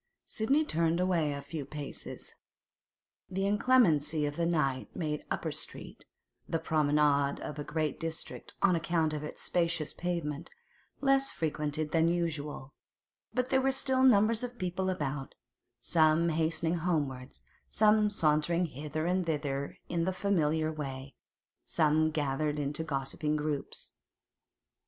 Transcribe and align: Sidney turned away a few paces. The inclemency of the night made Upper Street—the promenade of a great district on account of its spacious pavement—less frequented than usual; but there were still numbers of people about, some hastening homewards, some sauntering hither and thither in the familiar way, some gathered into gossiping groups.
Sidney 0.25 0.65
turned 0.65 0.99
away 0.99 1.31
a 1.31 1.43
few 1.43 1.63
paces. 1.63 2.33
The 3.29 3.45
inclemency 3.45 4.25
of 4.25 4.35
the 4.35 4.47
night 4.47 4.89
made 4.95 5.23
Upper 5.29 5.51
Street—the 5.51 6.57
promenade 6.57 7.39
of 7.39 7.59
a 7.59 7.63
great 7.63 7.99
district 7.99 8.55
on 8.63 8.75
account 8.75 9.13
of 9.13 9.23
its 9.23 9.43
spacious 9.43 9.93
pavement—less 9.93 11.29
frequented 11.29 11.91
than 11.91 12.07
usual; 12.07 12.73
but 13.31 13.49
there 13.49 13.61
were 13.61 13.71
still 13.71 14.01
numbers 14.01 14.43
of 14.43 14.57
people 14.57 14.89
about, 14.89 15.35
some 15.79 16.29
hastening 16.29 16.77
homewards, 16.79 17.43
some 17.69 18.09
sauntering 18.09 18.65
hither 18.65 19.05
and 19.05 19.27
thither 19.27 19.77
in 19.87 20.05
the 20.05 20.11
familiar 20.13 20.71
way, 20.71 21.13
some 21.63 22.09
gathered 22.09 22.57
into 22.57 22.83
gossiping 22.83 23.35
groups. 23.35 23.91